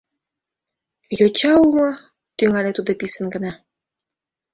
—«Йоча 1.19 1.51
улмо»,— 1.61 1.89
тӱҥале 2.37 2.71
тудо 2.77 2.91
писын 2.99 3.25
гына. 3.35 3.51